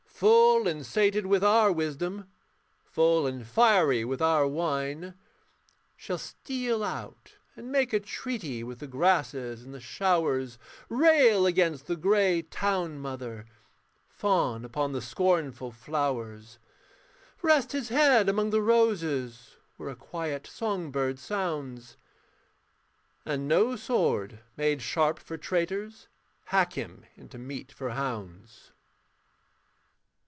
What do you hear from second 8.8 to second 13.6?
grasses and the showers, Rail against the grey town mother,